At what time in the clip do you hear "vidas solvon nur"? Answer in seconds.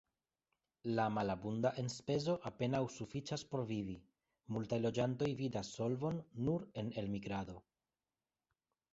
5.41-6.65